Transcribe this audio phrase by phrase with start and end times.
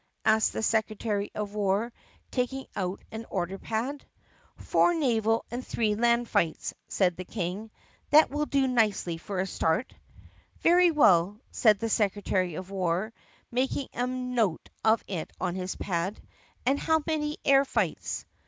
[0.25, 1.93] asked the secretary of war
[2.31, 4.03] taking out an order pad.
[4.57, 7.69] "Four naval and three land fights," said the King.
[8.09, 9.93] "That will do nicely for a start."
[10.61, 13.13] "Very well," said the secretary of war,
[13.51, 16.19] making a note of it on his pad.
[16.65, 18.25] "And how many air fights?"